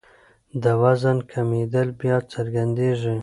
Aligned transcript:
د 0.63 0.65
وزن 0.81 1.17
کمېدل 1.31 1.87
بیا 1.99 2.17
څرګندېږي. 2.33 3.15